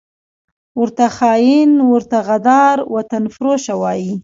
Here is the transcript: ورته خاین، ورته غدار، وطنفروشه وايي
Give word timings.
ورته 0.79 1.05
خاین، 1.17 1.71
ورته 1.91 2.17
غدار، 2.27 2.77
وطنفروشه 2.93 3.73
وايي 3.81 4.13